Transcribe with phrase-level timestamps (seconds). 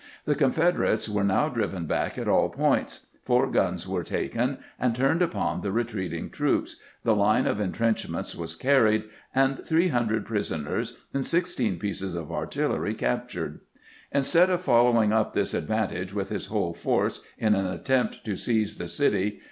[0.25, 5.21] The Confederates were now driven back at all points, four guns were taken and turned
[5.21, 9.03] upon the retreating troops, the line of intrenchments was carried,
[9.35, 13.59] and three hun dred prisoners and sixteen pieces of artillery captured.
[14.11, 18.77] Instead of following up this advantage with his whole force in an attempt to seize
[18.77, 19.39] the city.